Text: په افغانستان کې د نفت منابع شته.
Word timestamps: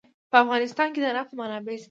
په 0.31 0.35
افغانستان 0.43 0.87
کې 0.93 0.99
د 1.01 1.07
نفت 1.17 1.31
منابع 1.39 1.73
شته. 1.75 1.79